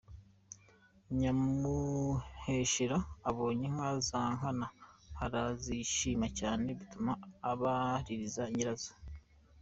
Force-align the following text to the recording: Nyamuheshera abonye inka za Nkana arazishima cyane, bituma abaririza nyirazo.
Nyamuheshera 1.19 2.97
abonye 3.29 3.63
inka 3.69 3.89
za 4.07 4.21
Nkana 4.35 4.67
arazishima 5.23 6.27
cyane, 6.39 6.67
bituma 6.79 7.11
abaririza 7.51 8.43
nyirazo. 8.53 8.91